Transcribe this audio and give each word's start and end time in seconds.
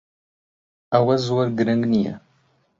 ئەوە 0.93 1.15
زۆر 1.27 1.47
گرنگ 1.57 1.83
نییە. 1.91 2.15